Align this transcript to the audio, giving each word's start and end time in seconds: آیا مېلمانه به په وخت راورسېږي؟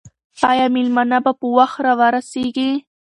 آیا 0.49 0.65
مېلمانه 0.75 1.19
به 1.25 1.31
په 1.39 1.45
وخت 1.57 1.77
راورسېږي؟ 1.85 2.71